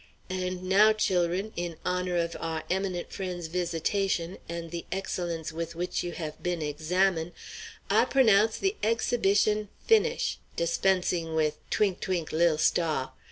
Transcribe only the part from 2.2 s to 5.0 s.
our eminent friend's visitation, and of the